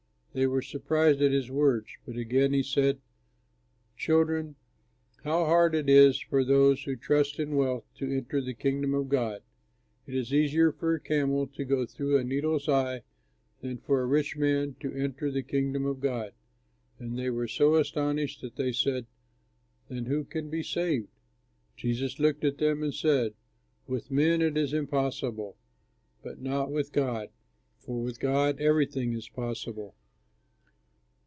[0.33, 3.01] They were surprised at his words, but again he said,
[3.97, 4.55] "Children,
[5.25, 9.09] how hard it is for those who trust in wealth to enter the Kingdom of
[9.09, 9.41] God.
[10.07, 13.01] It is easier for a camel to go through a needle's eye
[13.59, 16.31] than for a rich man to enter the Kingdom of God."
[16.97, 19.07] And they were so astonished that they said,
[19.89, 21.09] "Then who can be saved?"
[21.75, 23.33] Jesus looked at them and said,
[23.85, 25.57] "With men it is impossible,
[26.23, 27.31] but not with God,
[27.79, 29.93] for with God everything is possible."